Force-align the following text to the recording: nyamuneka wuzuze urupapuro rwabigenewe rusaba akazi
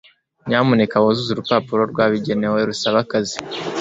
nyamuneka 0.47 0.95
wuzuze 1.03 1.31
urupapuro 1.33 1.81
rwabigenewe 1.91 2.59
rusaba 2.69 2.97
akazi 3.03 3.37